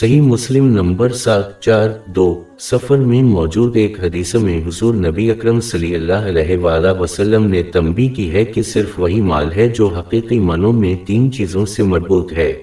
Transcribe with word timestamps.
صحیح 0.00 0.20
مسلم 0.20 0.66
نمبر 0.66 1.12
سات 1.12 1.60
چار 1.60 1.90
دو 2.06 2.42
سفر 2.58 2.96
میں 2.96 3.22
موجود 3.22 3.76
ایک 3.76 4.04
حدیث 4.04 4.34
میں 4.34 4.66
حضور 4.66 4.94
نبی 4.94 5.30
اکرم 5.30 5.60
صلی 5.60 5.94
اللہ 5.94 6.12
علیہ 6.12 6.56
وآلہ 6.56 7.00
وسلم 7.00 7.46
نے 7.46 7.62
تنبیہ 7.62 8.14
کی 8.14 8.32
ہے 8.32 8.44
کہ 8.44 8.62
صرف 8.62 9.00
وہی 9.00 9.20
مال 9.20 9.52
ہے 9.52 9.68
جو 9.68 9.86
حقیقی 9.86 10.38
منوں 10.38 10.72
میں 10.72 10.94
تین 11.06 11.32
چیزوں 11.32 11.66
سے 11.66 11.82
مربوط 11.82 12.32
ہے۔ 12.32 12.62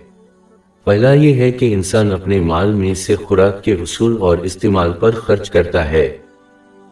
پہلا 0.84 1.14
یہ 1.14 1.34
ہے 1.34 1.52
کہ 1.52 1.74
انسان 1.74 2.12
اپنے 2.12 2.40
مال 2.40 2.74
میں 2.74 2.94
سے 2.94 3.16
خوراک 3.16 3.64
کے 3.64 3.74
حصول 3.74 4.18
اور 4.20 4.38
استعمال 4.38 4.94
پر 5.00 5.12
خرچ 5.12 5.50
کرتا 5.50 5.92
ہے۔ 5.92 6.18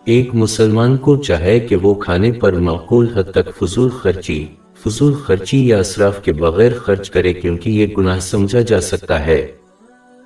ایک 0.05 0.29
مسلمان 0.33 0.97
کو 0.97 1.17
چاہے 1.17 1.59
کہ 1.59 1.75
وہ 1.75 1.93
کھانے 1.93 2.31
پر 2.31 2.53
معقول 2.53 3.07
حد 3.15 3.31
تک 3.31 3.55
فضول 3.59 3.89
خرچی 3.89 4.45
فضول 4.85 5.13
خرچی 5.13 5.67
یا 5.67 5.79
اسراف 5.79 6.23
کے 6.23 6.33
بغیر 6.33 6.71
خرچ 6.77 7.09
کرے 7.09 7.33
کیونکہ 7.33 7.69
یہ 7.69 7.87
گناہ 7.97 8.19
سمجھا 8.19 8.61
جا 8.61 8.81
سکتا 8.81 9.25
ہے۔ 9.25 9.47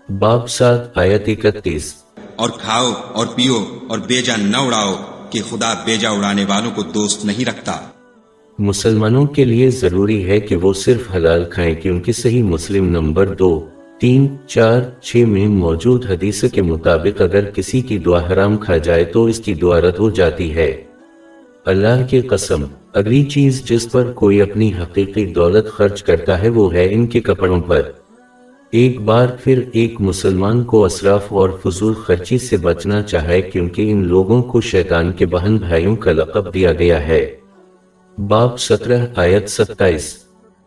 باب 0.10 0.50
سات 0.50 0.98
آیت 0.98 1.24
اکتیس۔ 1.28 1.94
اور 2.36 2.50
کھاؤ 2.50 2.92
اور 3.14 3.28
پیو 3.36 3.66
اور 3.88 4.00
بیجا 4.00 4.36
نہ 4.36 4.58
اڑاؤ 4.58 4.96
کہ 5.30 5.40
خدا 5.50 5.74
بیجا 5.86 6.10
اڑانے 6.10 6.46
والوں 6.46 6.72
کو 6.76 6.82
دوست 6.84 7.26
نہیں 7.26 7.46
رکھتا۔ 7.46 7.78
مسلمانوں 8.60 9.26
کے 9.26 9.46
لیے 9.46 9.70
ضروری 9.70 10.30
ہے 10.30 10.40
کہ 10.40 10.56
وہ 10.56 10.74
صرف 10.74 11.16
حلال 11.16 11.46
کھائیں 11.46 11.76
کیونکہ 11.76 12.12
صحیح 12.12 12.44
مسلم 12.44 12.90
نمبر 12.90 13.28
دو 13.28 13.66
تین 14.00 14.36
چار 14.48 14.82
چھ 15.02 15.16
میں 15.16 15.48
موجود 15.48 16.06
حدیث 16.06 16.44
کے 16.54 16.62
مطابق 16.62 17.22
اگر 17.22 17.50
کسی 17.50 17.82
کی 17.82 17.98
دعا 17.98 18.28
حرام 18.28 18.58
کھا 18.58 18.78
جائے 18.78 19.04
تو 19.04 19.26
اس 19.26 19.40
کی 19.40 19.54
دعا 19.54 19.82
رد 19.82 20.00
ہو 20.00 20.10
جاتی 20.10 20.56
ہے۔ 20.56 20.84
اللہ 21.66 22.08
کی 22.10 22.22
قسم 22.22 22.64
اگلی 22.94 23.24
چیز 23.24 23.66
جس 23.66 23.92
پر 23.92 24.12
کوئی 24.12 24.42
اپنی 24.42 24.74
حقیقی 24.74 25.26
دولت 25.26 25.68
خرچ 25.68 26.04
کرتا 26.04 26.42
ہے 26.42 26.50
وہ 26.50 26.74
ہے 26.74 26.88
ان 26.92 27.08
کے 27.08 27.22
کپڑوں 27.22 27.62
پر۔ 27.62 27.82
ایک 28.72 29.02
بار 29.02 29.28
پھر 29.44 29.62
ایک 29.74 30.02
مسلمان 30.02 30.64
کو 30.64 30.86
اسراف 30.86 31.26
اور 31.30 31.50
فضول 31.64 31.94
خرچی 31.94 32.38
سے 32.38 32.58
بچنا 32.58 33.02
چاہے 33.02 33.42
کیونکہ 33.42 33.92
ان 33.92 34.08
لوگوں 34.08 34.44
کو 34.44 34.62
شیطان 34.62 35.12
کے 35.12 35.26
بہن 35.26 35.58
بھائیوں 35.58 35.96
کا 35.96 36.12
لقب 36.12 36.54
دیا 36.54 36.74
گیا 36.74 37.08
ہے۔ 37.08 37.36
باب 38.28 38.60
سترہ 38.60 39.06
آیت 39.16 39.50
ستائیس۔ 39.50 40.16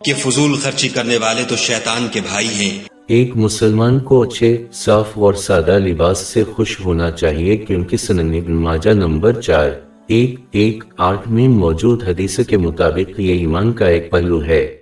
کہ 0.05 0.13
فضول 0.15 0.57
خرچی 0.57 0.89
کرنے 0.89 1.17
والے 1.17 1.43
تو 1.49 1.57
شیطان 1.57 2.07
کے 2.13 2.21
بھائی 2.21 2.49
ہیں۔ 2.49 2.79
ایک 3.07 3.37
مسلمان 3.37 3.99
کو 3.99 4.23
اچھے 4.23 4.67
صاف 4.73 5.09
اور 5.15 5.35
سادہ 5.35 5.79
لباس 5.79 6.19
سے 6.19 6.45
خوش 6.45 6.81
ہونا 6.85 7.11
چاہیے 7.11 7.57
کیونکہ 7.57 7.97
سنن 7.97 8.35
ابن 8.35 8.53
ماجہ 8.53 8.91
نمبر 8.91 9.41
چار 9.41 9.71
ایک 10.07 10.35
ایک 10.51 10.85
آٹھ 10.97 11.29
میں 11.29 11.49
موجود 11.49 12.03
حدیث 12.03 12.41
کے 12.49 12.57
مطابق 12.57 13.21
یہ 13.21 13.33
ایمان 13.33 13.73
کا 13.73 13.87
ایک 13.87 14.11
پہلو 14.11 14.45
ہے۔ 14.45 14.80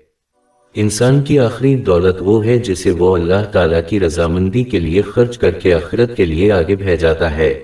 انسان 0.81 1.23
کی 1.23 1.39
آخری 1.39 1.77
دولت 1.77 2.17
وہ 2.21 2.45
ہے 2.45 2.59
جسے 2.59 2.91
وہ 2.91 3.17
اللہ 3.17 3.45
تعالیٰ 3.53 3.81
کی 3.89 4.01
رضامندی 4.01 4.65
کے 4.65 4.81
لیے 4.81 5.03
خرچ 5.03 5.39
کر 5.39 5.51
کے 5.51 5.75
آخرت 5.75 6.17
کے 6.17 6.25
لیے 6.25 6.53
آگے 6.53 6.77
بھیجاتا 6.77 7.37
ہے۔ 7.37 7.61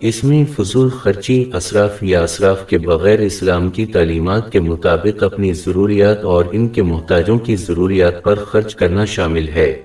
اس 0.00 0.24
میں 0.24 0.44
فضول 0.56 0.88
خرچی 0.88 1.50
اسراف 1.54 2.02
یا 2.02 2.22
اسراف 2.22 2.68
کے 2.68 2.78
بغیر 2.78 3.18
اسلام 3.18 3.70
کی 3.70 3.86
تعلیمات 3.86 4.52
کے 4.52 4.60
مطابق 4.60 5.22
اپنی 5.22 5.52
ضروریات 5.52 6.24
اور 6.24 6.44
ان 6.52 6.68
کے 6.68 6.82
محتاجوں 6.82 7.38
کی 7.38 7.56
ضروریات 7.56 8.22
پر 8.22 8.34
خرچ 8.34 8.74
کرنا 8.74 9.04
شامل 9.04 9.48
ہے۔ 9.48 9.82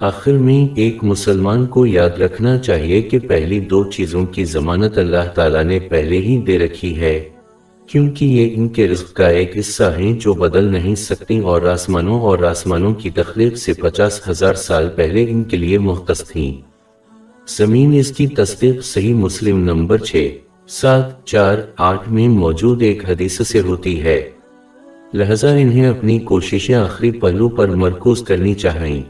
آخر 0.00 0.32
میں 0.32 0.78
ایک 0.78 1.04
مسلمان 1.04 1.66
کو 1.66 1.86
یاد 1.86 2.20
رکھنا 2.20 2.58
چاہیے 2.58 3.02
کہ 3.02 3.18
پہلی 3.18 3.60
دو 3.60 3.84
چیزوں 3.84 4.26
کی 4.26 4.44
ضمانت 4.44 4.98
اللہ 4.98 5.30
تعالیٰ 5.34 5.64
نے 5.64 5.78
پہلے 5.78 6.18
ہی 6.18 6.36
دے 6.36 6.58
رکھی 6.58 7.00
ہے۔ 7.00 7.20
کیونکہ 7.90 8.24
یہ 8.24 8.50
ان 8.54 8.68
کے 8.68 8.88
رزق 8.88 9.12
کا 9.12 9.26
ایک 9.26 9.58
حصہ 9.58 9.84
ہیں 9.98 10.12
جو 10.20 10.34
بدل 10.34 10.64
نہیں 10.64 10.94
سکتی 10.94 11.38
اور 11.38 11.62
آسمانوں 11.62 12.20
اور 12.20 12.38
آسمانوں 12.38 12.94
کی 12.94 13.10
تخلیق 13.10 13.56
سے 13.56 13.72
پچاس 13.72 14.28
ہزار 14.28 14.54
سال 14.54 14.88
پہلے 14.96 15.30
ان 15.30 15.44
کے 15.44 15.56
لیے 15.56 15.78
مختص 15.78 16.24
تھیں 16.24 16.60
زمین 17.48 17.94
اس 17.94 18.12
کی 18.12 18.26
تصدیق 18.26 18.84
صحیح 18.84 19.14
مسلم 19.14 19.58
نمبر 19.58 19.98
چھ، 19.98 20.36
سات، 20.68 21.26
چار، 21.26 21.58
آٹھ 21.76 22.08
میں 22.08 22.28
موجود 22.28 22.82
ایک 22.82 23.10
حدیث 23.10 23.46
سے 23.46 23.60
ہوتی 23.60 24.02
ہے۔ 24.02 24.30
لہذا 25.14 25.50
انہیں 25.50 25.86
اپنی 25.86 26.18
کوششیں 26.18 26.74
آخری 26.74 27.10
پہلو 27.10 27.48
پر 27.48 27.68
مرکوز 27.68 28.22
کرنی 28.22 28.54
چاہیں 28.54 29.02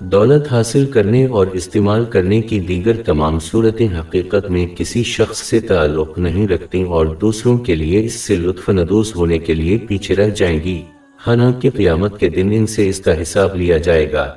دولت 0.00 0.52
حاصل 0.52 0.86
کرنے 0.86 1.26
اور 1.26 1.46
استعمال 1.46 2.04
کرنے 2.04 2.40
کی 2.40 2.60
دیگر 2.60 3.02
تمام 3.02 3.38
صورتیں 3.38 3.88
حقیقت 4.00 4.50
میں 4.50 4.66
کسی 4.76 5.02
شخص 5.02 5.38
سے 5.38 5.60
تعلق 5.60 6.18
نہیں 6.18 6.48
رکھتی 6.48 6.82
اور 6.82 7.06
دوسروں 7.06 7.58
کے 7.58 7.74
لیے 7.74 8.04
اس 8.04 8.14
سے 8.14 8.36
لطف 8.36 8.68
ندوز 8.68 9.12
ہونے 9.16 9.38
کے 9.38 9.54
لیے 9.54 9.78
پیچھے 9.78 10.16
رہ 10.16 10.30
جائیں 10.30 10.60
گی۔ 10.64 10.82
حالانکہ 11.26 11.70
قیامت 11.70 12.20
کے 12.20 12.28
دن 12.28 12.50
ان 12.52 12.66
سے 12.66 12.88
اس 12.88 13.00
کا 13.00 13.22
حساب 13.22 13.56
لیا 13.56 13.78
جائے 13.78 14.12
گا۔ 14.12 14.34